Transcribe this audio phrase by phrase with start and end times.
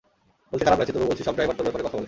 [0.51, 1.99] বলতে খারাপ লাগছে তবুও বলছি, সব ড্রাইভার তোর ব্যাপারে কথা বলে।